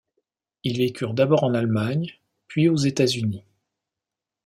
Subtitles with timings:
[0.63, 2.13] Ils vécurent d'abord en Allemagne,
[2.47, 3.43] puis aux États-Unis.